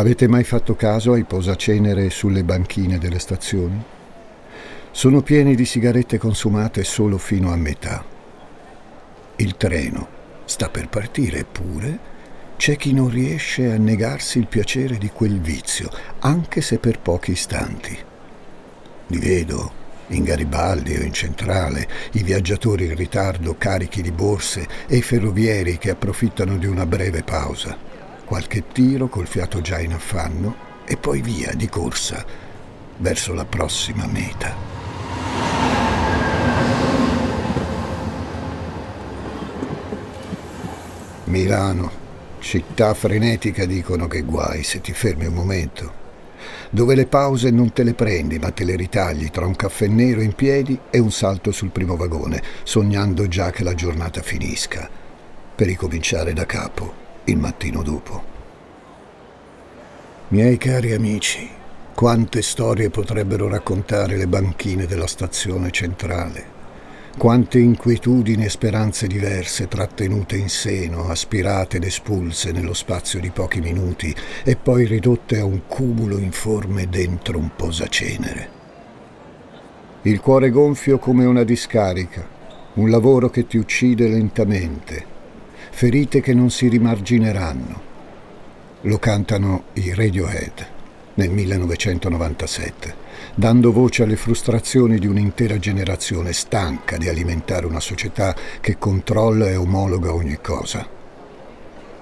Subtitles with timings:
[0.00, 3.84] Avete mai fatto caso ai posacenere sulle banchine delle stazioni?
[4.90, 8.02] Sono pieni di sigarette consumate solo fino a metà.
[9.36, 10.08] Il treno
[10.46, 11.98] sta per partire, eppure
[12.56, 15.90] c'è chi non riesce a negarsi il piacere di quel vizio,
[16.20, 17.98] anche se per pochi istanti.
[19.08, 19.72] Li vedo
[20.08, 25.76] in Garibaldi o in centrale, i viaggiatori in ritardo carichi di borse e i ferrovieri
[25.76, 27.89] che approfittano di una breve pausa
[28.30, 32.24] qualche tiro col fiato già in affanno e poi via di corsa
[32.98, 34.54] verso la prossima meta.
[41.24, 41.90] Milano,
[42.38, 45.92] città frenetica dicono che guai se ti fermi un momento,
[46.70, 50.20] dove le pause non te le prendi ma te le ritagli tra un caffè nero
[50.20, 54.88] in piedi e un salto sul primo vagone, sognando già che la giornata finisca,
[55.52, 58.22] per ricominciare da capo il mattino dopo.
[60.28, 61.48] Miei cari amici,
[61.94, 66.58] quante storie potrebbero raccontare le banchine della stazione centrale,
[67.18, 73.60] quante inquietudini e speranze diverse trattenute in seno, aspirate ed espulse nello spazio di pochi
[73.60, 78.48] minuti e poi ridotte a un cumulo informe dentro un posacenere.
[80.02, 82.26] Il cuore gonfio come una discarica,
[82.74, 85.09] un lavoro che ti uccide lentamente,
[85.80, 87.80] ferite che non si rimargineranno.
[88.82, 90.66] Lo cantano i Radiohead
[91.14, 92.94] nel 1997,
[93.34, 99.56] dando voce alle frustrazioni di un'intera generazione stanca di alimentare una società che controlla e
[99.56, 100.86] omologa ogni cosa.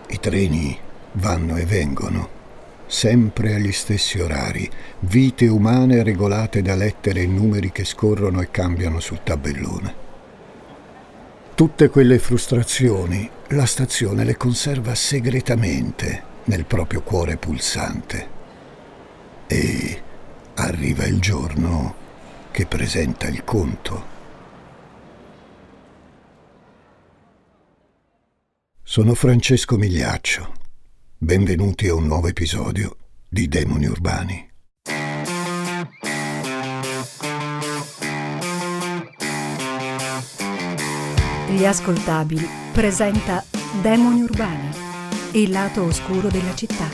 [0.08, 0.76] I treni
[1.12, 2.28] vanno e vengono,
[2.84, 4.68] sempre agli stessi orari,
[5.02, 10.07] vite umane regolate da lettere e numeri che scorrono e cambiano sul tabellone.
[11.58, 18.28] Tutte quelle frustrazioni la stazione le conserva segretamente nel proprio cuore pulsante.
[19.48, 20.02] E
[20.54, 21.96] arriva il giorno
[22.52, 24.06] che presenta il conto.
[28.80, 30.52] Sono Francesco Migliaccio.
[31.18, 32.96] Benvenuti a un nuovo episodio
[33.28, 34.47] di Demoni Urbani.
[41.58, 43.44] Gli ascoltabili presenta
[43.82, 44.70] Demoni urbani,
[45.32, 46.86] il lato oscuro della città.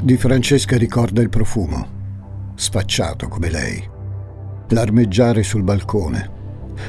[0.00, 3.96] Di Francesca ricorda il profumo, sfacciato come lei
[4.68, 6.36] l'armeggiare sul balcone,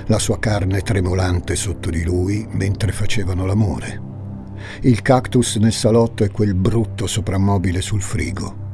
[0.07, 4.01] la sua carne tremolante sotto di lui mentre facevano l'amore,
[4.81, 8.67] il cactus nel salotto e quel brutto soprammobile sul frigo,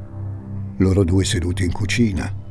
[0.78, 2.44] loro due seduti in cucina,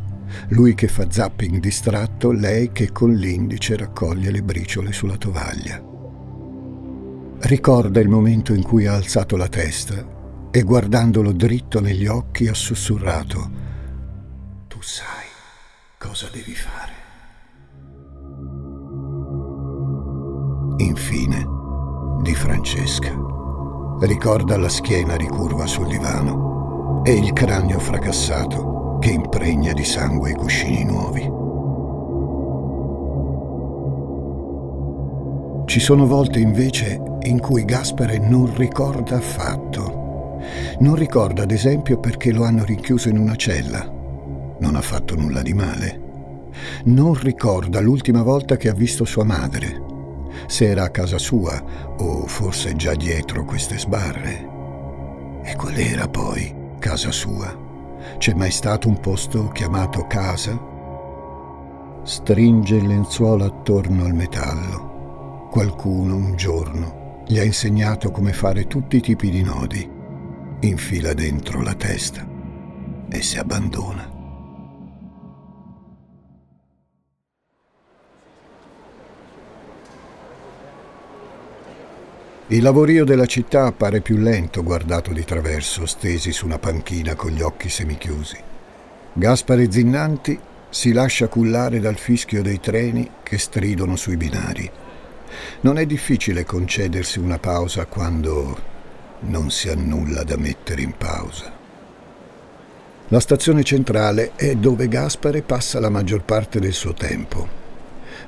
[0.49, 5.83] lui che fa zapping distratto, lei che con l'indice raccoglie le briciole sulla tovaglia.
[7.41, 10.13] Ricorda il momento in cui ha alzato la testa
[10.51, 13.63] e guardandolo dritto negli occhi ha sussurrato,
[14.67, 15.14] Tu sai
[16.25, 16.93] cosa devi fare.
[20.79, 21.47] Infine,
[22.23, 23.13] di Francesca.
[24.01, 30.35] Ricorda la schiena ricurva sul divano e il cranio fracassato che impregna di sangue i
[30.35, 31.43] cuscini nuovi.
[35.67, 40.39] Ci sono volte invece in cui Gaspare non ricorda affatto.
[40.81, 44.03] Non ricorda ad esempio perché lo hanno rinchiuso in una cella
[44.65, 46.04] non ha fatto nulla di male.
[46.85, 49.83] Non ricorda l'ultima volta che ha visto sua madre,
[50.47, 51.63] se era a casa sua
[51.99, 54.53] o forse già dietro queste sbarre.
[55.43, 57.63] E qual era poi casa sua?
[58.19, 60.73] C'è mai stato un posto chiamato casa?
[62.03, 65.49] Stringe il lenzuolo attorno al metallo.
[65.51, 69.91] Qualcuno un giorno gli ha insegnato come fare tutti i tipi di nodi.
[70.61, 72.27] Infila dentro la testa
[73.09, 74.14] e si abbandona.
[82.55, 87.33] Il lavorio della città appare più lento guardato di traverso, stesi su una panchina con
[87.33, 88.37] gli occhi semichiusi.
[89.13, 94.71] Gaspare Zinnanti si lascia cullare dal fischio dei treni che stridono sui binari.
[95.63, 98.57] Non è difficile concedersi una pausa quando
[99.23, 101.53] non si ha nulla da mettere in pausa.
[103.09, 107.49] La stazione centrale è dove Gaspare passa la maggior parte del suo tempo.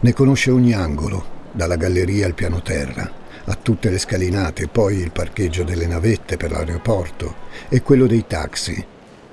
[0.00, 5.12] Ne conosce ogni angolo, dalla galleria al piano terra a tutte le scalinate, poi il
[5.12, 7.34] parcheggio delle navette per l'aeroporto
[7.68, 8.84] e quello dei taxi.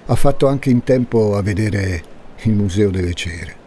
[0.06, 2.04] Ha fatto anche in tempo a vedere
[2.44, 3.62] il Museo delle Cere.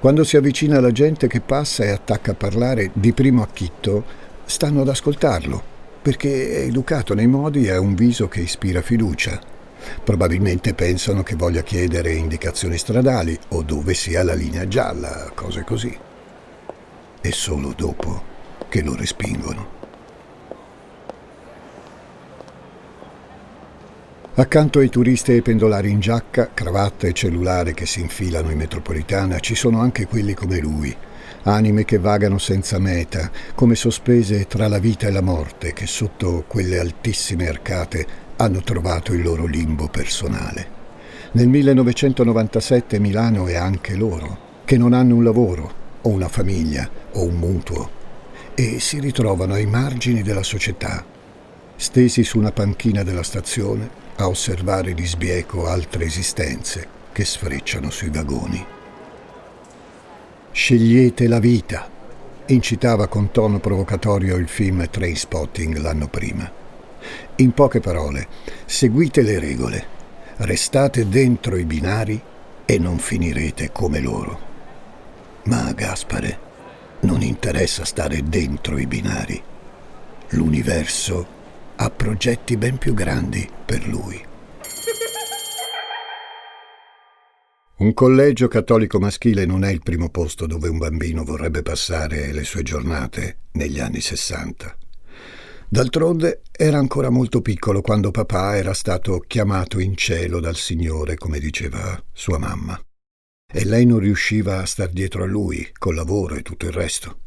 [0.00, 4.04] Quando si avvicina la gente che passa e attacca a parlare di primo acchitto,
[4.44, 5.62] stanno ad ascoltarlo,
[6.02, 9.40] perché è educato nei modi e ha un viso che ispira fiducia.
[10.02, 15.96] Probabilmente pensano che voglia chiedere indicazioni stradali o dove sia la linea gialla, cose così.
[17.20, 18.31] E solo dopo
[18.72, 19.80] che lo respingono.
[24.36, 28.56] Accanto ai turisti e ai pendolari in giacca, cravatta e cellulare che si infilano in
[28.56, 30.96] metropolitana, ci sono anche quelli come lui,
[31.42, 36.44] anime che vagano senza meta, come sospese tra la vita e la morte, che sotto
[36.46, 40.80] quelle altissime arcate hanno trovato il loro limbo personale.
[41.32, 47.22] Nel 1997 Milano è anche loro, che non hanno un lavoro, o una famiglia, o
[47.24, 48.00] un mutuo,
[48.54, 51.04] e si ritrovano ai margini della società,
[51.76, 58.10] stesi su una panchina della stazione a osservare di sbieco altre esistenze che sfrecciano sui
[58.10, 58.64] vagoni.
[60.52, 61.88] Scegliete la vita,
[62.46, 66.50] incitava con tono provocatorio il film Trainspotting l'anno prima.
[67.36, 68.28] In poche parole,
[68.66, 69.86] seguite le regole,
[70.36, 72.20] restate dentro i binari
[72.64, 74.50] e non finirete come loro.
[75.44, 76.50] Ma Gaspare
[77.02, 79.40] non interessa stare dentro i binari.
[80.30, 81.40] L'universo
[81.76, 84.30] ha progetti ben più grandi per lui.
[87.82, 92.44] Un collegio cattolico maschile non è il primo posto dove un bambino vorrebbe passare le
[92.44, 94.76] sue giornate negli anni Sessanta.
[95.68, 101.40] D'altronde era ancora molto piccolo quando papà era stato chiamato in cielo dal Signore, come
[101.40, 102.80] diceva sua mamma.
[103.52, 107.18] E lei non riusciva a star dietro a lui, col lavoro e tutto il resto.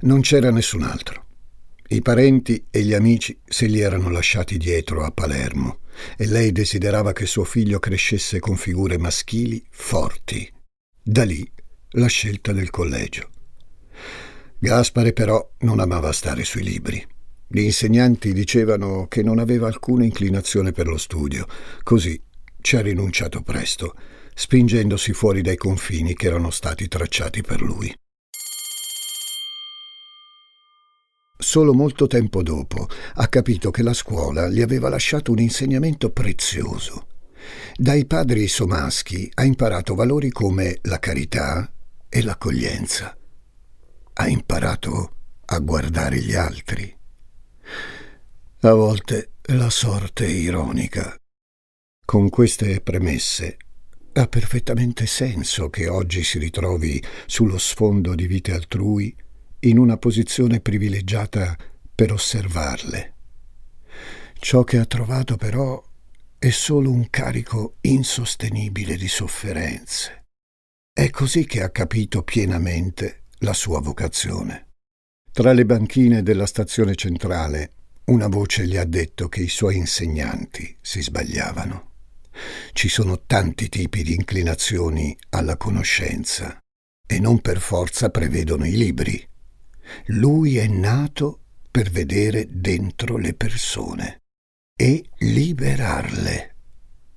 [0.00, 1.26] Non c'era nessun altro.
[1.90, 5.78] I parenti e gli amici se li erano lasciati dietro a Palermo
[6.16, 10.52] e lei desiderava che suo figlio crescesse con figure maschili forti.
[11.02, 11.50] Da lì
[11.92, 13.30] la scelta del collegio.
[14.58, 17.04] Gaspare però non amava stare sui libri.
[17.46, 21.46] Gli insegnanti dicevano che non aveva alcuna inclinazione per lo studio,
[21.82, 22.20] così
[22.60, 23.94] ci ha rinunciato presto,
[24.38, 27.92] spingendosi fuori dai confini che erano stati tracciati per lui.
[31.36, 37.08] Solo molto tempo dopo ha capito che la scuola gli aveva lasciato un insegnamento prezioso.
[37.76, 41.68] Dai padri somaschi ha imparato valori come la carità
[42.08, 43.16] e l'accoglienza.
[44.12, 45.14] Ha imparato
[45.46, 46.96] a guardare gli altri.
[48.60, 51.16] A volte la sorte è ironica.
[52.04, 53.56] Con queste premesse
[54.18, 59.14] ha perfettamente senso che oggi si ritrovi sullo sfondo di vite altrui
[59.60, 61.56] in una posizione privilegiata
[61.94, 63.14] per osservarle.
[64.38, 65.82] Ciò che ha trovato però
[66.38, 70.26] è solo un carico insostenibile di sofferenze.
[70.92, 74.66] È così che ha capito pienamente la sua vocazione.
[75.32, 77.72] Tra le banchine della stazione centrale
[78.06, 81.87] una voce gli ha detto che i suoi insegnanti si sbagliavano.
[82.72, 86.58] Ci sono tanti tipi di inclinazioni alla conoscenza
[87.06, 89.26] e non per forza prevedono i libri.
[90.06, 91.40] Lui è nato
[91.70, 94.22] per vedere dentro le persone
[94.76, 96.54] e liberarle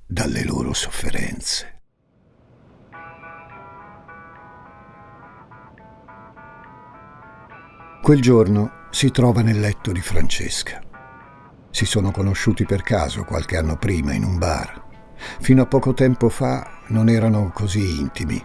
[0.05, 1.79] dalle loro sofferenze.
[8.01, 10.81] Quel giorno si trova nel letto di Francesca.
[11.69, 14.80] Si sono conosciuti per caso qualche anno prima in un bar.
[15.39, 18.43] Fino a poco tempo fa non erano così intimi,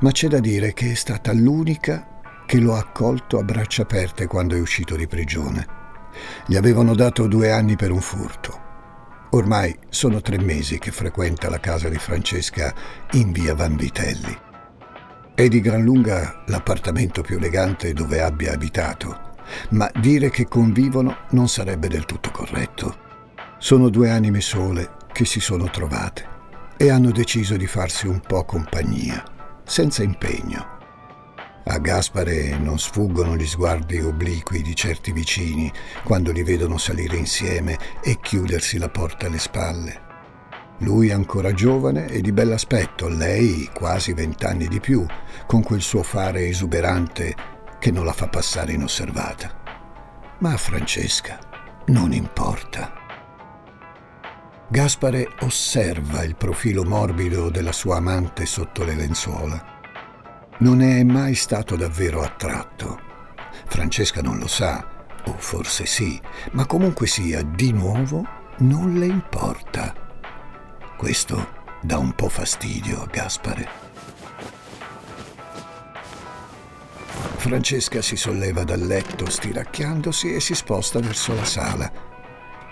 [0.00, 4.26] ma c'è da dire che è stata l'unica che lo ha accolto a braccia aperte
[4.26, 5.66] quando è uscito di prigione.
[6.46, 8.62] Gli avevano dato due anni per un furto.
[9.30, 12.72] Ormai sono tre mesi che frequenta la casa di Francesca
[13.12, 14.38] in via Vanvitelli.
[15.34, 19.32] È di gran lunga l'appartamento più elegante dove abbia abitato,
[19.70, 23.02] ma dire che convivono non sarebbe del tutto corretto.
[23.58, 26.26] Sono due anime sole che si sono trovate
[26.76, 29.22] e hanno deciso di farsi un po' compagnia,
[29.64, 30.72] senza impegno.
[31.66, 37.78] A Gaspare non sfuggono gli sguardi obliqui di certi vicini quando li vedono salire insieme
[38.02, 40.02] e chiudersi la porta alle spalle.
[40.78, 45.06] Lui ancora giovane e di bell'aspetto, lei quasi vent'anni di più,
[45.46, 47.36] con quel suo fare esuberante
[47.78, 49.62] che non la fa passare inosservata.
[50.38, 51.38] Ma a Francesca
[51.86, 53.03] non importa.
[54.74, 59.72] Gaspare osserva il profilo morbido della sua amante sotto le lenzuola
[60.58, 62.98] non ne è mai stato davvero attratto.
[63.66, 64.84] Francesca non lo sa,
[65.26, 66.20] o forse sì,
[66.52, 68.26] ma comunque sia, di nuovo
[68.58, 69.94] non le importa.
[70.96, 73.68] Questo dà un po' fastidio a Gaspare.
[77.36, 81.92] Francesca si solleva dal letto stiracchiandosi e si sposta verso la sala.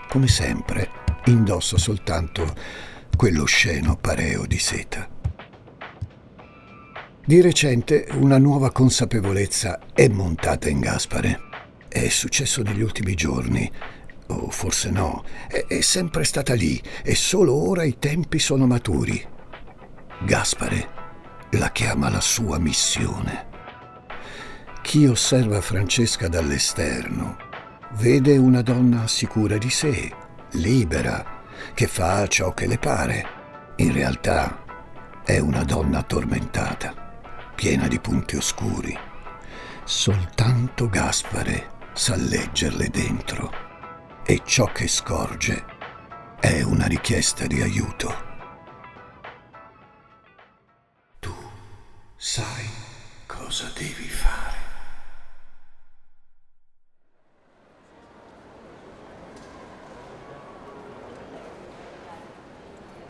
[0.09, 2.55] Come sempre, indossa soltanto
[3.15, 5.07] quello sceno pareo di seta.
[7.25, 11.39] Di recente una nuova consapevolezza è montata in Gaspare.
[11.87, 13.71] È successo negli ultimi giorni,
[14.27, 19.25] o forse no, è, è sempre stata lì e solo ora i tempi sono maturi.
[20.25, 20.89] Gaspare
[21.51, 23.51] la chiama la sua missione.
[24.81, 27.37] Chi osserva Francesca dall'esterno
[27.99, 30.11] vede una donna sicura di sé,
[30.53, 31.41] libera,
[31.73, 33.41] che fa ciò che le pare.
[33.77, 34.63] In realtà
[35.23, 36.93] è una donna tormentata,
[37.55, 38.97] piena di punti oscuri.
[39.83, 43.51] Soltanto Gaspare sa leggerle dentro
[44.25, 45.65] e ciò che scorge
[46.39, 48.31] è una richiesta di aiuto.
[51.19, 51.33] Tu
[52.15, 52.69] sai
[53.25, 54.62] cosa devi fare.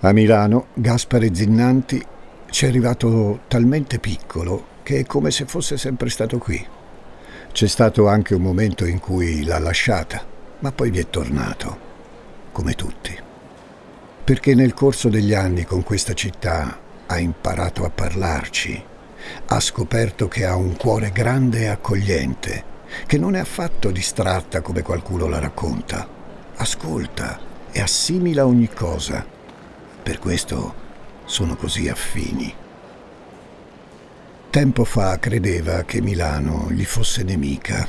[0.05, 2.05] A Milano Gaspare Zinnanti
[2.49, 6.61] ci è arrivato talmente piccolo che è come se fosse sempre stato qui.
[7.53, 10.21] C'è stato anche un momento in cui l'ha lasciata,
[10.59, 11.77] ma poi vi è tornato,
[12.51, 13.17] come tutti.
[14.25, 18.83] Perché nel corso degli anni con questa città ha imparato a parlarci,
[19.45, 22.63] ha scoperto che ha un cuore grande e accogliente,
[23.05, 26.05] che non è affatto distratta come qualcuno la racconta.
[26.57, 27.39] Ascolta
[27.71, 29.32] e assimila ogni cosa
[30.03, 30.81] per questo
[31.25, 32.53] sono così affini.
[34.49, 37.87] Tempo fa credeva che Milano gli fosse nemica,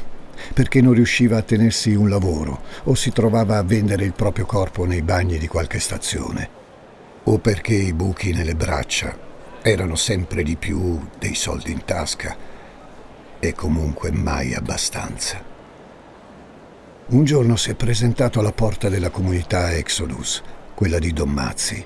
[0.55, 4.87] perché non riusciva a tenersi un lavoro o si trovava a vendere il proprio corpo
[4.87, 6.49] nei bagni di qualche stazione,
[7.25, 9.15] o perché i buchi nelle braccia
[9.61, 12.37] erano sempre di più dei soldi in tasca
[13.39, 15.43] e comunque mai abbastanza.
[17.07, 20.43] Un giorno si è presentato alla porta della comunità Exodus,
[20.75, 21.85] quella di Don Mazzi,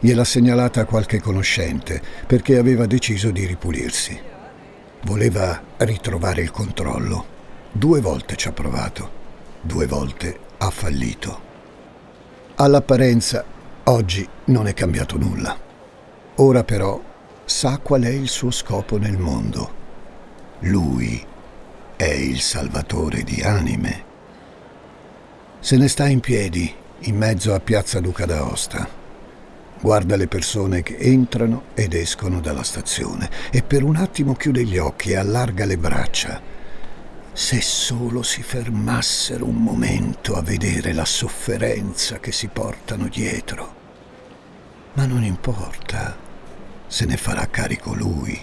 [0.00, 4.20] Gliel'ha segnalata qualche conoscente perché aveva deciso di ripulirsi.
[5.02, 7.36] Voleva ritrovare il controllo.
[7.72, 9.10] Due volte ci ha provato,
[9.60, 11.46] due volte ha fallito.
[12.56, 13.44] All'apparenza
[13.84, 15.58] oggi non è cambiato nulla.
[16.36, 17.00] Ora però
[17.44, 19.74] sa qual è il suo scopo nel mondo.
[20.60, 21.24] Lui
[21.96, 24.04] è il salvatore di anime.
[25.58, 28.97] Se ne sta in piedi in mezzo a Piazza Duca d'Aosta
[29.80, 34.76] Guarda le persone che entrano ed escono dalla stazione e per un attimo chiude gli
[34.76, 36.40] occhi e allarga le braccia.
[37.32, 43.76] Se solo si fermassero un momento a vedere la sofferenza che si portano dietro.
[44.94, 46.16] Ma non importa,
[46.86, 48.36] se ne farà carico lui,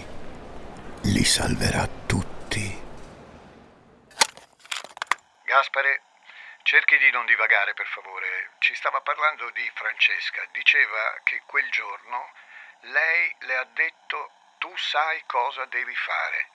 [1.02, 2.84] li salverà tutti.
[5.44, 6.00] Gaspare
[6.66, 8.26] Cerchi di non divagare, per favore.
[8.58, 10.42] Ci stava parlando di Francesca.
[10.52, 12.30] Diceva che quel giorno
[12.80, 16.48] lei le ha detto tu sai cosa devi fare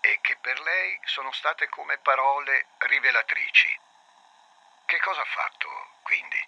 [0.00, 3.78] e che per lei sono state come parole rivelatrici.
[4.86, 5.68] Che cosa ha fatto,
[6.02, 6.46] quindi?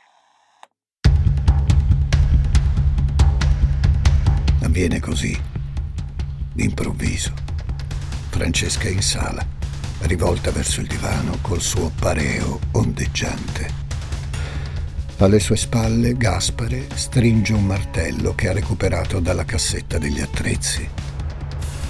[4.64, 5.36] Avviene così,
[6.54, 7.34] d'improvviso.
[8.30, 9.58] Francesca è in sala
[10.02, 13.79] rivolta verso il divano col suo pareo ondeggiante.
[15.20, 20.88] Alle sue spalle Gaspare stringe un martello che ha recuperato dalla cassetta degli attrezzi.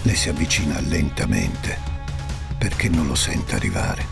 [0.02, 1.78] Le si avvicina lentamente
[2.58, 4.04] perché non lo sente arrivare.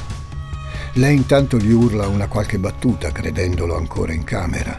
[0.95, 4.79] Lei intanto gli urla una qualche battuta credendolo ancora in camera.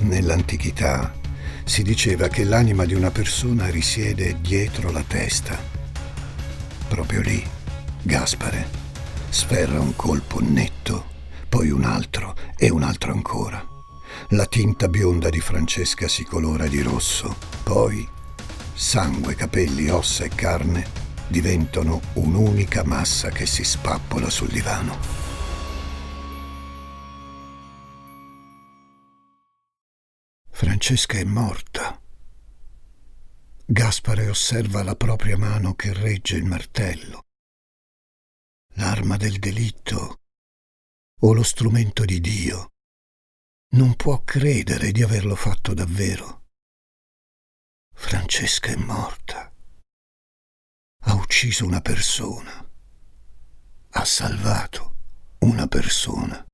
[0.00, 1.14] Nell'antichità
[1.62, 5.56] si diceva che l'anima di una persona risiede dietro la testa
[6.88, 7.42] Proprio lì,
[8.02, 8.66] Gaspare
[9.30, 11.11] sferra un colpo netto,
[11.52, 13.62] poi un altro e un altro ancora.
[14.28, 18.08] La tinta bionda di Francesca si colora di rosso, poi
[18.72, 20.88] sangue, capelli, ossa e carne
[21.28, 24.98] diventano un'unica massa che si spappola sul divano.
[30.48, 32.00] Francesca è morta.
[33.66, 37.26] Gaspare osserva la propria mano che regge il martello.
[38.76, 40.16] L'arma del delitto
[41.22, 42.70] o lo strumento di Dio.
[43.72, 46.44] Non può credere di averlo fatto davvero.
[47.94, 49.52] Francesca è morta.
[51.04, 52.66] Ha ucciso una persona
[53.94, 54.94] ha salvato
[55.40, 56.44] una persona.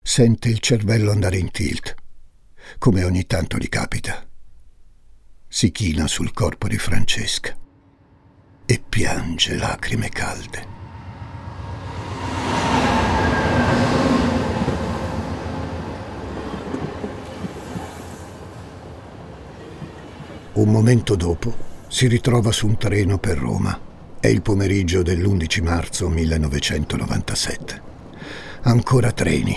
[0.00, 1.94] Sente il cervello andare in tilt,
[2.78, 4.28] come ogni tanto gli capita.
[5.48, 7.56] Si china sul corpo di Francesca
[8.66, 10.83] e piange lacrime calde.
[20.54, 21.52] Un momento dopo
[21.88, 23.76] si ritrova su un treno per Roma.
[24.20, 27.82] È il pomeriggio dell'11 marzo 1997.
[28.62, 29.56] Ancora treni.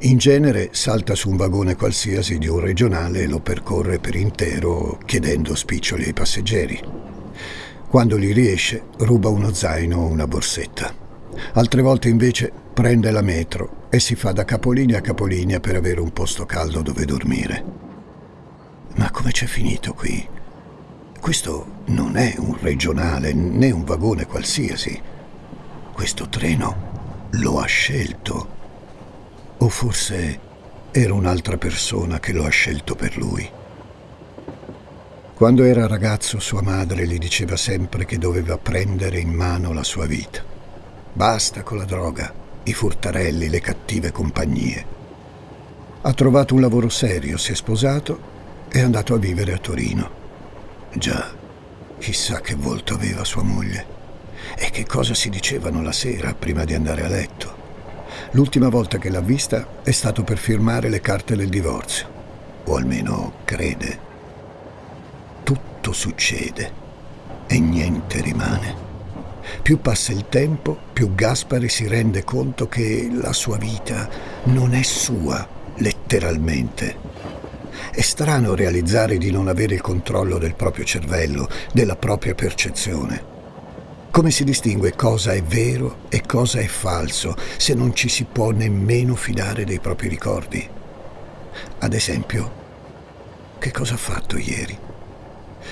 [0.00, 4.98] In genere salta su un vagone qualsiasi di un regionale e lo percorre per intero
[5.06, 6.80] chiedendo spiccioli ai passeggeri.
[7.88, 10.92] Quando gli riesce, ruba uno zaino o una borsetta.
[11.52, 16.00] Altre volte invece prende la metro e si fa da capolinea a capolinea per avere
[16.00, 17.84] un posto caldo dove dormire.
[18.94, 20.28] Ma come c'è finito qui?
[21.20, 25.00] Questo non è un regionale né un vagone qualsiasi.
[25.92, 28.48] Questo treno lo ha scelto.
[29.58, 30.38] O forse
[30.92, 33.50] era un'altra persona che lo ha scelto per lui.
[35.34, 40.06] Quando era ragazzo sua madre gli diceva sempre che doveva prendere in mano la sua
[40.06, 40.40] vita.
[41.12, 42.32] Basta con la droga,
[42.62, 44.86] i furtarelli, le cattive compagnie.
[46.02, 48.33] Ha trovato un lavoro serio, si è sposato
[48.74, 50.10] è andato a vivere a Torino.
[50.94, 51.32] Già,
[51.96, 53.86] chissà che volto aveva sua moglie
[54.56, 57.54] e che cosa si dicevano la sera prima di andare a letto.
[58.32, 62.08] L'ultima volta che l'ha vista è stato per firmare le carte del divorzio,
[62.64, 63.96] o almeno crede.
[65.44, 66.72] Tutto succede
[67.46, 68.74] e niente rimane.
[69.62, 74.08] Più passa il tempo, più Gaspare si rende conto che la sua vita
[74.46, 77.13] non è sua, letteralmente
[77.94, 83.32] è strano realizzare di non avere il controllo del proprio cervello, della propria percezione.
[84.10, 88.50] Come si distingue cosa è vero e cosa è falso se non ci si può
[88.50, 90.68] nemmeno fidare dei propri ricordi?
[91.78, 92.62] Ad esempio,
[93.60, 94.76] che cosa ha fatto ieri?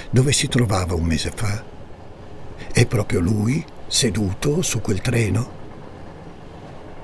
[0.09, 1.61] Dove si trovava un mese fa?
[2.73, 5.51] È proprio lui, seduto su quel treno?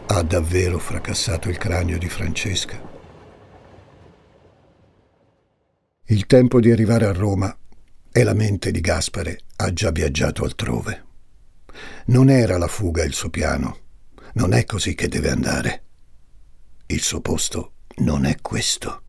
[0.07, 2.88] Ha davvero fracassato il cranio di Francesca?
[6.11, 7.55] Il tempo di arrivare a Roma
[8.11, 11.05] e la mente di Gaspare ha già viaggiato altrove.
[12.07, 13.77] Non era la fuga il suo piano,
[14.40, 15.85] non è così che deve andare.
[16.87, 19.05] Il suo posto non è questo.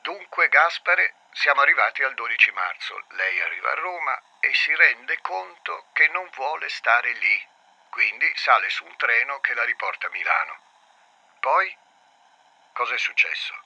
[0.00, 2.96] Dunque, Gaspare, siamo arrivati al 12 marzo.
[3.12, 7.36] Lei arriva a Roma e si rende conto che non vuole stare lì.
[7.90, 10.56] Quindi sale su un treno che la riporta a Milano.
[11.40, 11.68] Poi,
[12.72, 13.65] cosa è successo?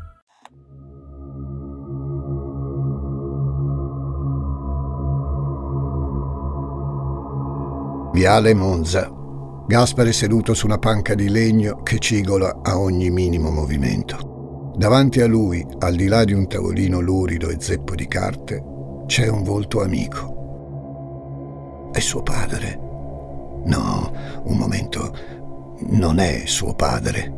[8.13, 9.09] Viale Monza.
[9.65, 14.73] Gaspare seduto su una panca di legno che cigola a ogni minimo movimento.
[14.75, 18.61] Davanti a lui, al di là di un tavolino lurido e zeppo di carte,
[19.05, 21.89] c'è un volto amico.
[21.93, 22.77] È suo padre.
[23.63, 24.11] No,
[24.43, 25.15] un momento,
[25.91, 27.33] non è suo padre.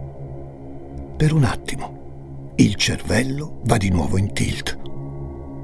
[1.16, 4.80] Per un attimo, il cervello va di nuovo in tilt.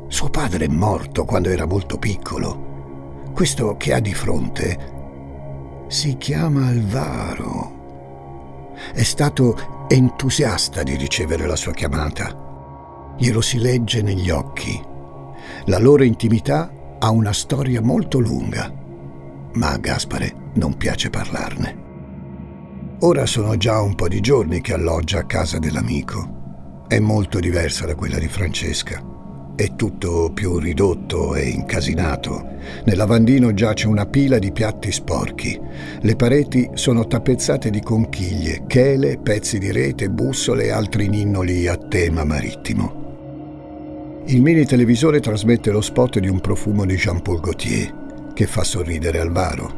[0.07, 2.67] Suo padre è morto quando era molto piccolo.
[3.33, 4.97] Questo che ha di fronte
[5.89, 8.75] si chiama Alvaro.
[8.93, 13.15] È stato entusiasta di ricevere la sua chiamata.
[13.17, 14.79] Glielo si legge negli occhi.
[15.65, 18.71] La loro intimità ha una storia molto lunga,
[19.53, 21.87] ma a Gaspare non piace parlarne.
[22.99, 26.85] Ora sono già un po' di giorni che alloggia a casa dell'amico.
[26.87, 29.03] È molto diversa da quella di Francesca.
[29.59, 32.47] È tutto più ridotto e incasinato.
[32.85, 35.59] Nel lavandino giace una pila di piatti sporchi.
[35.99, 41.75] Le pareti sono tappezzate di conchiglie, chele, pezzi di rete, bussole e altri ninnoli a
[41.75, 44.21] tema marittimo.
[44.27, 49.19] Il mini televisore trasmette lo spot di un profumo di Jean-Paul Gaultier che fa sorridere
[49.19, 49.73] Alvaro.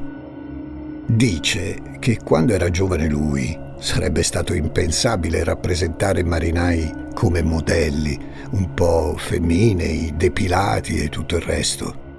[1.08, 8.17] Dice che quando era giovane lui sarebbe stato impensabile rappresentare marinai come modelli,
[8.52, 12.10] un po' femminei, depilati e tutto il resto.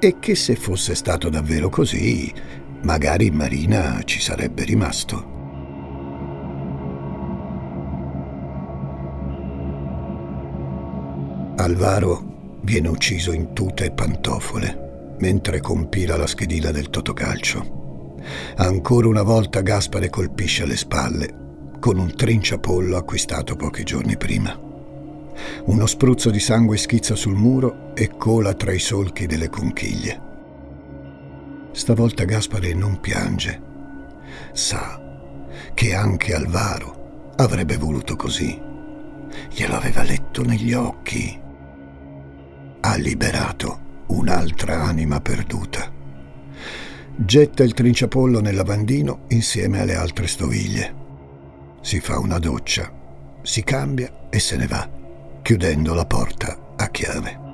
[0.00, 2.32] e che se fosse stato davvero così,
[2.82, 5.36] magari in marina ci sarebbe rimasto.
[11.56, 17.87] Alvaro viene ucciso in tuta e pantofole mentre compila la schedina del Totocalcio.
[18.56, 21.46] Ancora una volta Gaspare colpisce alle spalle
[21.78, 24.58] con un trinciapollo acquistato pochi giorni prima.
[25.66, 30.26] Uno spruzzo di sangue schizza sul muro e cola tra i solchi delle conchiglie.
[31.72, 33.62] Stavolta Gaspare non piange.
[34.52, 35.00] Sa
[35.74, 38.60] che anche Alvaro avrebbe voluto così.
[39.50, 41.46] Glielo aveva letto negli occhi
[42.80, 45.97] ha liberato un'altra anima perduta.
[47.20, 50.94] Getta il trinciapollo nel lavandino insieme alle altre stoviglie.
[51.80, 52.92] Si fa una doccia,
[53.42, 54.88] si cambia e se ne va,
[55.42, 57.47] chiudendo la porta a chiave.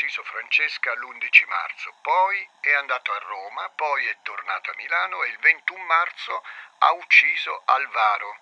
[0.00, 5.28] Ucciso Francesca l'11 marzo, poi è andato a Roma, poi è tornato a Milano e
[5.28, 6.40] il 21 marzo
[6.78, 8.32] ha ucciso Alvaro.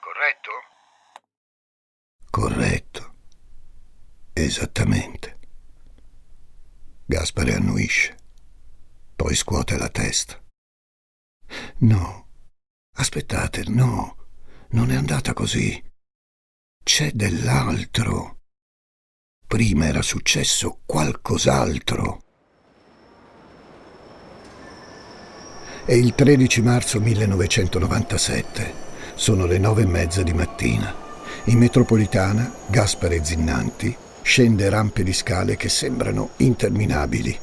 [0.00, 0.52] Corretto?
[2.30, 3.14] Corretto.
[4.32, 5.36] Esattamente.
[7.04, 8.16] Gaspare annuisce,
[9.14, 10.42] poi scuote la testa.
[11.80, 12.28] No,
[12.96, 14.28] aspettate, no,
[14.70, 15.84] non è andata così.
[16.82, 18.37] C'è dell'altro.
[19.48, 22.22] Prima era successo qualcos'altro.
[25.86, 28.74] È il 13 marzo 1997.
[29.14, 30.94] Sono le nove e mezza di mattina.
[31.44, 37.34] In metropolitana, Gaspare Zinnanti scende rampe di scale che sembrano interminabili.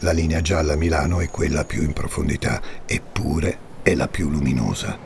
[0.00, 4.98] La linea gialla a Milano è quella più in profondità, eppure è la più luminosa.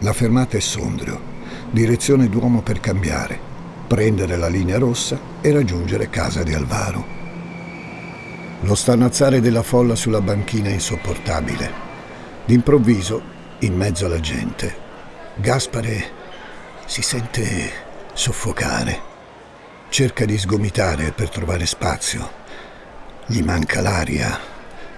[0.00, 1.18] La fermata è Sondrio,
[1.70, 3.54] direzione Duomo per cambiare
[3.86, 7.14] prendere la linea rossa e raggiungere casa di Alvaro.
[8.60, 11.84] Lo stannazzare della folla sulla banchina è insopportabile.
[12.44, 13.22] D'improvviso,
[13.60, 14.74] in mezzo alla gente,
[15.36, 16.10] Gaspare
[16.86, 17.70] si sente
[18.12, 19.14] soffocare.
[19.88, 22.44] Cerca di sgomitare per trovare spazio.
[23.26, 24.38] Gli manca l'aria,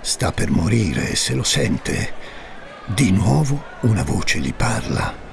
[0.01, 2.13] sta per morire e se lo sente.
[2.87, 5.28] Di nuovo una voce gli parla.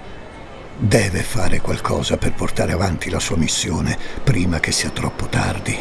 [0.77, 5.75] Deve fare qualcosa per portare avanti la sua missione prima che sia troppo tardi.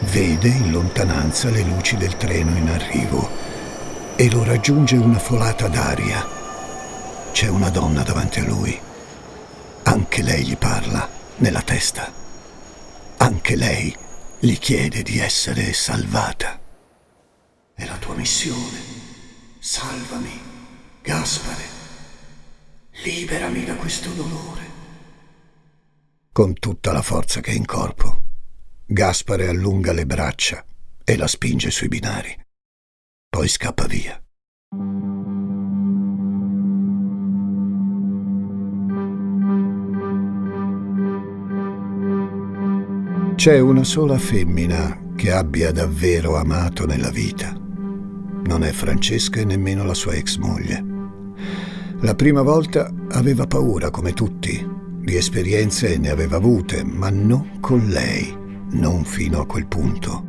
[0.00, 3.28] Vede in lontananza le luci del treno in arrivo
[4.16, 6.26] e lo raggiunge una folata d'aria.
[7.32, 8.80] C'è una donna davanti a lui.
[9.82, 12.10] Anche lei gli parla nella testa.
[13.18, 13.94] Anche lei
[14.38, 16.58] gli chiede di essere salvata.
[17.74, 18.78] È la tua missione.
[19.58, 20.40] Salvami,
[21.02, 21.75] Gaspare.
[23.04, 24.64] Liberami da questo dolore.
[26.32, 28.22] Con tutta la forza che è in corpo,
[28.86, 30.64] Gaspare allunga le braccia
[31.04, 32.34] e la spinge sui binari.
[33.28, 34.20] Poi scappa via.
[43.34, 47.52] C'è una sola femmina che abbia davvero amato nella vita.
[47.52, 50.95] Non è Francesca e nemmeno la sua ex moglie.
[52.00, 54.64] La prima volta aveva paura, come tutti.
[55.00, 58.36] Di esperienze ne aveva avute, ma non con lei,
[58.72, 60.24] non fino a quel punto.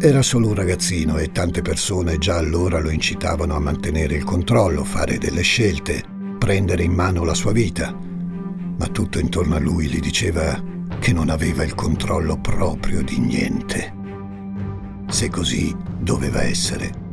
[0.00, 4.82] Era solo un ragazzino e tante persone già allora lo incitavano a mantenere il controllo,
[4.82, 6.02] fare delle scelte,
[6.38, 7.96] prendere in mano la sua vita.
[7.96, 10.60] Ma tutto intorno a lui gli diceva
[10.98, 13.94] che non aveva il controllo proprio di niente.
[15.08, 17.06] Se così doveva essere,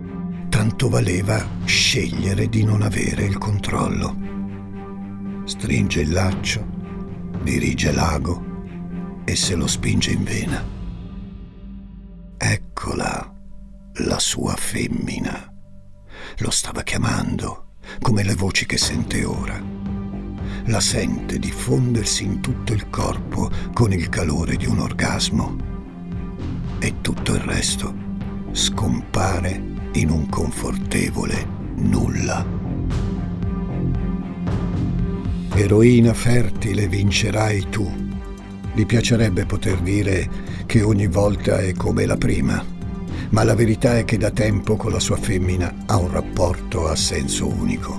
[0.56, 5.44] tanto valeva scegliere di non avere il controllo.
[5.44, 6.66] Stringe il laccio,
[7.44, 10.66] dirige l'ago e se lo spinge in vena.
[12.38, 13.34] Eccola,
[13.96, 15.54] la sua femmina.
[16.38, 19.62] Lo stava chiamando, come le voci che sente ora.
[20.68, 25.58] La sente diffondersi in tutto il corpo con il calore di un orgasmo.
[26.80, 27.94] E tutto il resto
[28.54, 32.46] scompare in un confortevole nulla.
[35.54, 37.90] Eroina fertile vincerai tu.
[38.74, 40.30] Gli piacerebbe poter dire
[40.66, 42.62] che ogni volta è come la prima,
[43.30, 46.96] ma la verità è che da tempo con la sua femmina ha un rapporto a
[46.96, 47.98] senso unico.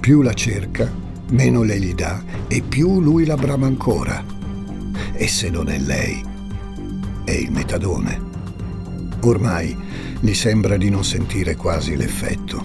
[0.00, 0.90] Più la cerca,
[1.30, 4.24] meno lei gli dà e più lui la brama ancora.
[5.12, 6.24] E se non è lei,
[7.24, 8.30] è il metadone
[9.24, 9.76] Ormai
[10.24, 12.64] gli sembra di non sentire quasi l'effetto.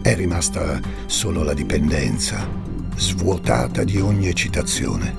[0.00, 2.48] È rimasta solo la dipendenza,
[2.96, 5.14] svuotata di ogni eccitazione.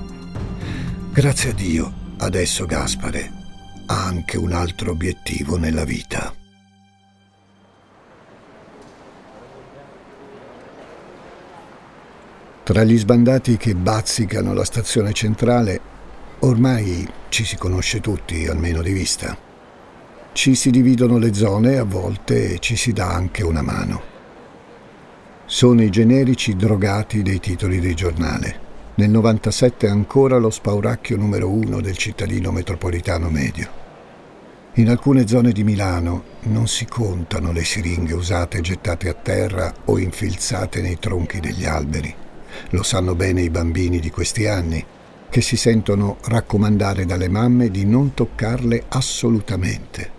[1.12, 3.30] Grazie a Dio, adesso Gaspare
[3.86, 6.34] ha anche un altro obiettivo nella vita.
[12.64, 15.80] Tra gli sbandati che bazzicano la stazione centrale,
[16.40, 19.53] ormai ci si conosce tutti, almeno di vista.
[20.34, 24.02] Ci si dividono le zone e a volte ci si dà anche una mano.
[25.46, 28.60] Sono i generici drogati dei titoli dei giornale.
[28.96, 33.68] Nel 97 ancora lo spauracchio numero uno del cittadino metropolitano medio.
[34.74, 39.98] In alcune zone di Milano non si contano le siringhe usate gettate a terra o
[40.00, 42.12] infilzate nei tronchi degli alberi.
[42.70, 44.84] Lo sanno bene i bambini di questi anni,
[45.30, 50.13] che si sentono raccomandare dalle mamme di non toccarle assolutamente.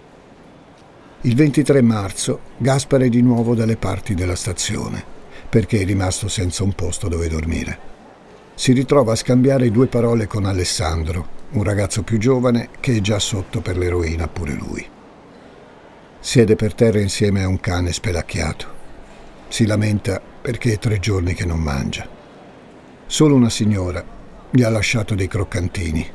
[1.26, 5.04] Il 23 marzo Gaspar è di nuovo dalle parti della stazione,
[5.50, 7.80] perché è rimasto senza un posto dove dormire.
[8.54, 13.18] Si ritrova a scambiare due parole con Alessandro, un ragazzo più giovane che è già
[13.18, 14.86] sotto per l'eroina pure lui.
[16.20, 18.68] Siede per terra insieme a un cane spelacchiato.
[19.48, 22.08] Si lamenta perché è tre giorni che non mangia.
[23.08, 24.06] Solo una signora
[24.52, 26.08] gli ha lasciato dei croccantini,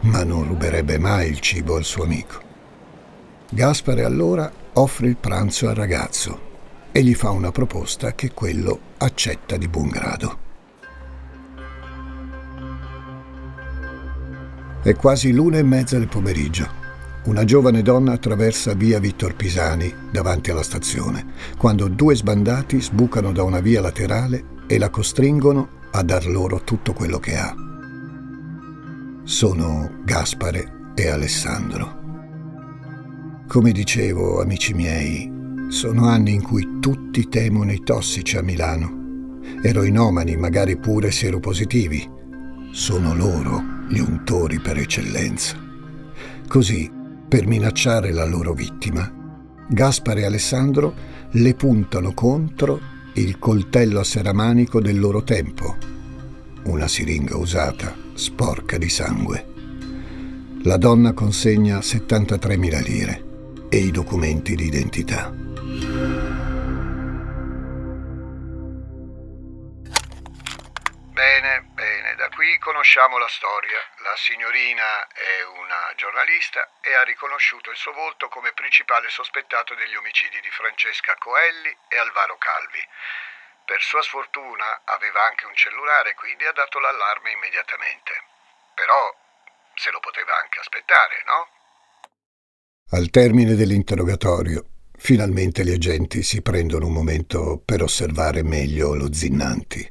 [0.00, 2.45] ma non ruberebbe mai il cibo al suo amico.
[3.48, 6.40] Gaspare allora offre il pranzo al ragazzo
[6.90, 10.38] e gli fa una proposta che quello accetta di buon grado.
[14.82, 16.84] È quasi l'una e mezza del pomeriggio.
[17.24, 23.42] Una giovane donna attraversa via Vittor Pisani davanti alla stazione, quando due sbandati sbucano da
[23.42, 27.54] una via laterale e la costringono a dar loro tutto quello che ha.
[29.24, 31.95] Sono Gaspare e Alessandro.
[33.48, 35.32] Come dicevo, amici miei,
[35.68, 39.40] sono anni in cui tutti temono i tossici a Milano.
[39.62, 42.10] Eroinomani, magari pure seropositivi.
[42.72, 45.56] Sono loro gli untori per eccellenza.
[46.48, 46.90] Così,
[47.28, 49.10] per minacciare la loro vittima,
[49.68, 50.94] Gaspare e Alessandro
[51.30, 52.80] le puntano contro
[53.14, 55.76] il coltello a seramanico del loro tempo,
[56.64, 59.46] una siringa usata, sporca di sangue.
[60.64, 63.25] La donna consegna 73.000 lire
[63.68, 65.30] e i documenti di identità.
[71.16, 73.78] Bene, bene, da qui conosciamo la storia.
[73.98, 79.94] La signorina è una giornalista e ha riconosciuto il suo volto come principale sospettato degli
[79.96, 82.86] omicidi di Francesca Coelli e Alvaro Calvi.
[83.64, 88.22] Per sua sfortuna aveva anche un cellulare, quindi ha dato l'allarme immediatamente.
[88.74, 89.16] Però
[89.74, 91.48] se lo poteva anche aspettare, no?
[92.90, 94.64] Al termine dell'interrogatorio,
[94.96, 99.90] finalmente gli agenti si prendono un momento per osservare meglio lo Zinnanti.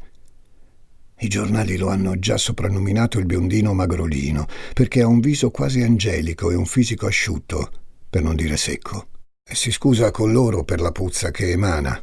[1.19, 6.51] I giornali lo hanno già soprannominato il biondino magrolino, perché ha un viso quasi angelico
[6.51, 7.69] e un fisico asciutto,
[8.09, 9.09] per non dire secco.
[9.45, 12.01] E si scusa con loro per la puzza che emana.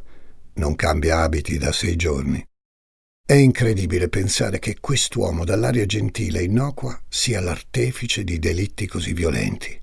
[0.53, 2.45] Non cambia abiti da sei giorni.
[3.25, 9.81] È incredibile pensare che quest'uomo dall'aria gentile e innocua sia l'artefice di delitti così violenti.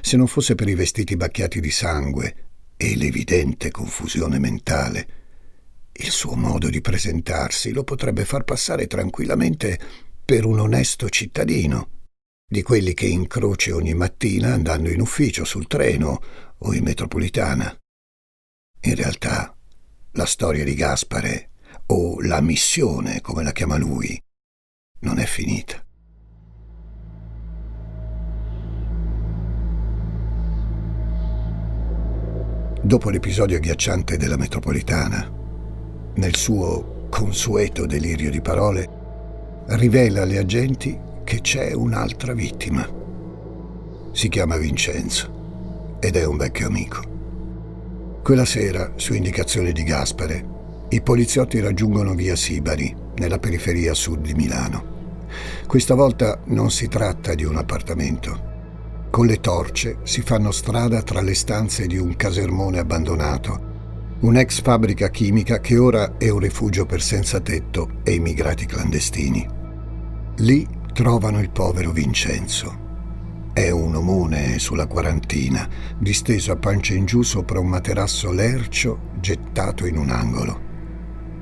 [0.00, 5.08] Se non fosse per i vestiti bacchiati di sangue e l'evidente confusione mentale,
[5.92, 9.78] il suo modo di presentarsi lo potrebbe far passare tranquillamente
[10.24, 11.88] per un onesto cittadino,
[12.46, 16.22] di quelli che incroci ogni mattina andando in ufficio sul treno
[16.58, 17.76] o in metropolitana.
[18.82, 19.56] In realtà,
[20.12, 21.50] la storia di Gaspare,
[21.86, 24.20] o la missione, come la chiama lui,
[25.00, 25.82] non è finita.
[32.80, 35.28] Dopo l'episodio agghiacciante della metropolitana,
[36.14, 38.88] nel suo consueto delirio di parole,
[39.66, 42.88] rivela alle agenti che c'è un'altra vittima.
[44.12, 47.02] Si chiama Vincenzo ed è un vecchio amico.
[48.22, 50.46] Quella sera, su indicazione di Gaspare,
[50.90, 55.26] i poliziotti raggiungono via Sibari, nella periferia sud di Milano.
[55.66, 58.47] Questa volta non si tratta di un appartamento.
[59.10, 63.68] Con le torce si fanno strada tra le stanze di un casermone abbandonato
[64.20, 69.46] un'ex fabbrica chimica che ora è un rifugio per senza tetto e immigrati clandestini.
[70.38, 72.86] Lì trovano il povero Vincenzo.
[73.52, 75.68] È un omone sulla quarantina,
[75.98, 80.66] disteso a pancia in giù sopra un materasso lercio gettato in un angolo.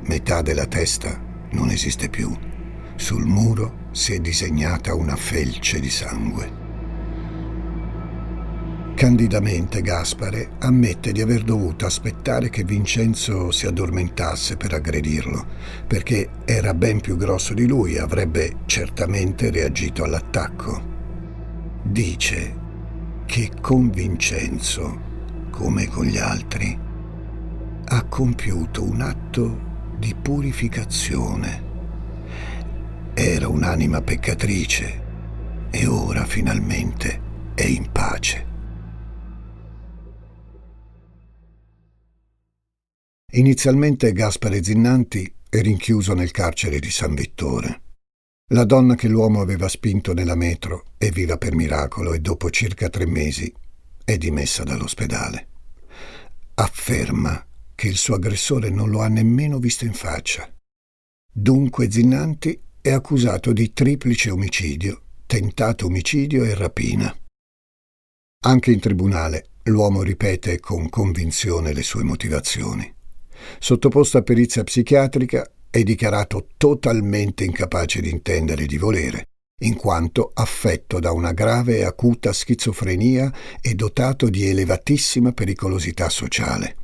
[0.02, 1.18] Metà della testa
[1.52, 2.34] non esiste più.
[2.96, 6.64] Sul muro si è disegnata una felce di sangue.
[8.96, 15.44] Candidamente Gaspare ammette di aver dovuto aspettare che Vincenzo si addormentasse per aggredirlo,
[15.86, 20.82] perché era ben più grosso di lui e avrebbe certamente reagito all'attacco.
[21.82, 22.56] Dice
[23.26, 24.98] che con Vincenzo,
[25.50, 26.78] come con gli altri,
[27.84, 29.60] ha compiuto un atto
[29.98, 31.62] di purificazione.
[33.12, 35.02] Era un'anima peccatrice
[35.68, 37.20] e ora finalmente
[37.52, 38.54] è in pace.
[43.36, 47.82] Inizialmente Gaspare Zinnanti è rinchiuso nel carcere di San Vittore.
[48.54, 52.88] La donna che l'uomo aveva spinto nella metro è viva per miracolo e dopo circa
[52.88, 53.52] tre mesi
[54.02, 55.48] è dimessa dall'ospedale.
[56.54, 57.44] Afferma
[57.74, 60.50] che il suo aggressore non lo ha nemmeno visto in faccia.
[61.30, 67.14] Dunque Zinnanti è accusato di triplice omicidio, tentato omicidio e rapina.
[68.46, 72.95] Anche in tribunale l'uomo ripete con convinzione le sue motivazioni.
[73.58, 79.28] Sottoposto a perizia psichiatrica, è dichiarato totalmente incapace di intendere e di volere,
[79.60, 86.76] in quanto affetto da una grave e acuta schizofrenia e dotato di elevatissima pericolosità sociale.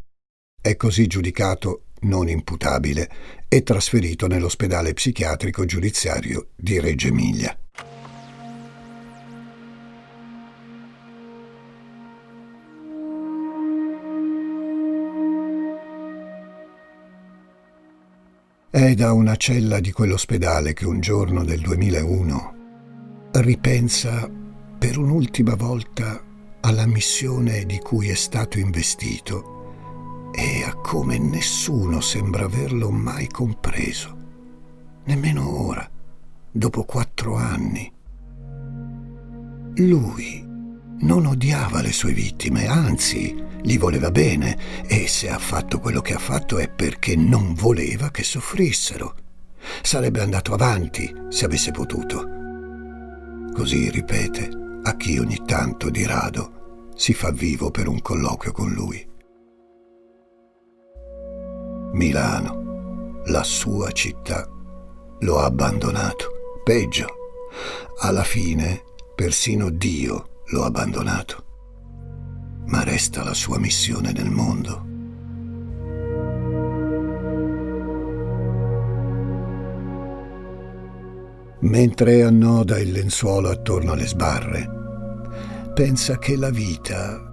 [0.61, 3.11] È così giudicato non imputabile
[3.49, 7.57] e trasferito nell'ospedale psichiatrico giudiziario di Reggio Emilia.
[18.75, 22.55] È da una cella di quell'ospedale che un giorno del 2001
[23.33, 24.27] ripensa
[24.79, 26.19] per un'ultima volta
[26.61, 34.17] alla missione di cui è stato investito e a come nessuno sembra averlo mai compreso,
[35.05, 35.87] nemmeno ora,
[36.51, 37.93] dopo quattro anni.
[39.75, 40.43] Lui
[41.01, 46.15] non odiava le sue vittime, anzi gli voleva bene e se ha fatto quello che
[46.15, 49.15] ha fatto è perché non voleva che soffrissero.
[49.83, 52.29] Sarebbe andato avanti se avesse potuto.
[53.55, 54.49] Così ripete
[54.83, 59.09] a chi ogni tanto di rado si fa vivo per un colloquio con lui.
[61.93, 64.49] Milano, la sua città,
[65.21, 66.31] lo ha abbandonato.
[66.65, 67.07] Peggio,
[68.01, 68.83] alla fine
[69.15, 71.52] persino Dio lo ha abbandonato
[72.67, 74.91] ma resta la sua missione nel mondo.
[81.61, 84.69] Mentre annoda il lenzuolo attorno alle sbarre,
[85.75, 87.31] pensa che la vita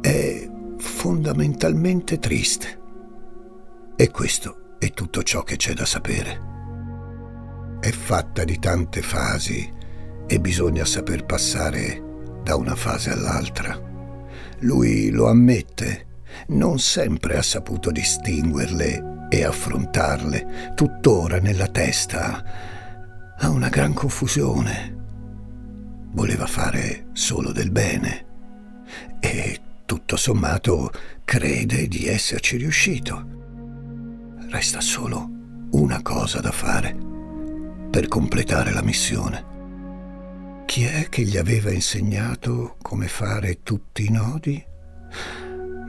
[0.00, 2.78] è fondamentalmente triste.
[3.96, 6.48] E questo è tutto ciò che c'è da sapere.
[7.80, 9.70] È fatta di tante fasi
[10.26, 12.02] e bisogna saper passare
[12.42, 13.89] da una fase all'altra.
[14.60, 16.06] Lui lo ammette,
[16.48, 22.44] non sempre ha saputo distinguerle e affrontarle, tuttora nella testa
[23.38, 24.98] ha una gran confusione.
[26.12, 28.26] Voleva fare solo del bene
[29.20, 30.90] e tutto sommato
[31.24, 33.26] crede di esserci riuscito.
[34.50, 35.28] Resta solo
[35.70, 36.96] una cosa da fare
[37.90, 39.49] per completare la missione.
[40.70, 44.64] Chi è che gli aveva insegnato come fare tutti i nodi?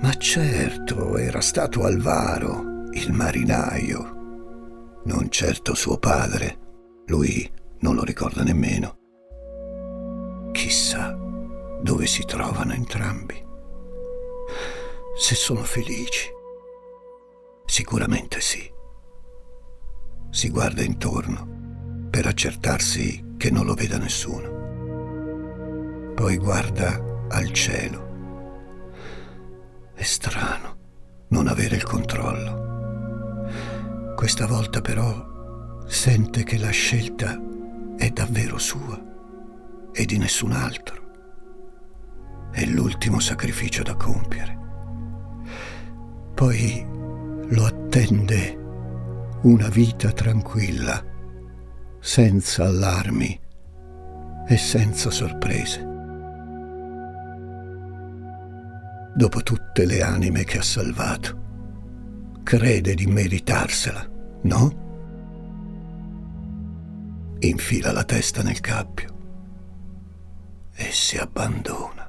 [0.01, 5.01] Ma certo, era stato Alvaro, il marinaio.
[5.03, 6.57] Non certo suo padre.
[7.05, 7.47] Lui
[7.81, 8.97] non lo ricorda nemmeno.
[10.51, 11.15] Chissà
[11.83, 13.39] dove si trovano entrambi.
[15.15, 16.27] Se sono felici.
[17.65, 18.67] Sicuramente sì.
[20.31, 24.50] Si guarda intorno per accertarsi che non lo veda nessuno
[26.13, 28.09] poi guarda al cielo.
[29.93, 30.77] È strano
[31.29, 32.69] non avere il controllo.
[34.15, 37.39] Questa volta però sente che la scelta
[37.97, 38.99] è davvero sua
[39.93, 40.99] e di nessun altro.
[42.51, 44.57] È l'ultimo sacrificio da compiere.
[46.33, 46.85] Poi
[47.49, 48.57] lo attende
[49.43, 51.03] una vita tranquilla,
[51.99, 53.39] senza allarmi
[54.47, 55.90] e senza sorprese.
[59.13, 61.39] Dopo tutte le anime che ha salvato.
[62.43, 64.09] Crede di meritarsela,
[64.43, 64.89] no?
[67.39, 69.09] Infila la testa nel cappio
[70.73, 72.00] e si abbandona.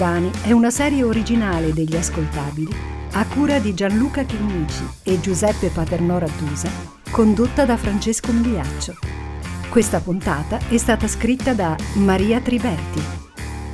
[0.00, 2.74] Urbani è una serie originale degli ascoltabili
[3.12, 6.70] a cura di Gianluca Chinnici e Giuseppe Paternò Rattusa,
[7.10, 8.94] condotta da Francesco Migliaccio.
[9.68, 13.02] Questa puntata è stata scritta da Maria Triberti.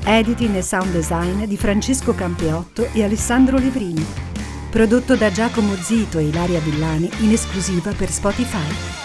[0.04, 4.04] Editing e sound design di Francesco Campeotto e Alessandro Levrini.
[4.68, 8.95] Prodotto da Giacomo Zito e Ilaria Villani in esclusiva per Spotify.